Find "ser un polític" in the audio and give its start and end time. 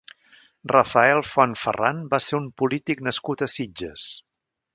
2.29-3.05